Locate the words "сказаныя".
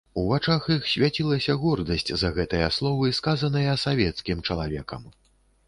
3.21-3.79